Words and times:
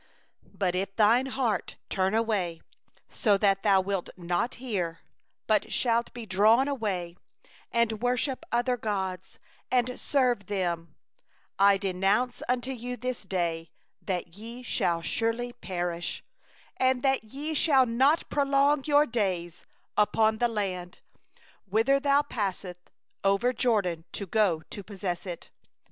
17But 0.57 0.73
if 0.73 0.95
thy 0.95 1.21
heart 1.29 1.75
turn 1.87 2.15
away, 2.15 2.59
and 3.23 3.39
thou 3.61 3.81
wilt 3.81 4.09
not 4.17 4.55
hear, 4.55 5.01
but 5.45 5.71
shalt 5.71 6.11
be 6.11 6.25
drawn 6.25 6.67
away, 6.67 7.15
and 7.71 8.01
worship 8.01 8.43
other 8.51 8.77
gods, 8.77 9.37
and 9.69 9.99
serve 9.99 10.47
them; 10.47 10.95
18I 11.59 11.79
declare 11.79 12.29
unto 12.49 12.71
you 12.71 12.97
this 12.97 13.21
day, 13.25 13.69
that 14.01 14.35
ye 14.35 14.63
shall 14.63 15.03
surely 15.03 15.53
perish; 15.53 16.23
ye 17.21 17.53
shall 17.53 17.85
not 17.85 18.27
prolong 18.31 18.81
your 18.85 19.05
days 19.05 19.67
upon 19.95 20.39
the 20.39 20.47
land, 20.47 21.01
whither 21.65 21.99
thou 21.99 22.23
passest 22.23 22.89
over 23.23 23.49
the 23.49 23.53
Jordan 23.59 24.05
to 24.13 24.25
go 24.25 24.61
in 24.61 24.65
to 24.71 24.81
possess 24.83 25.27
it. 25.27 25.51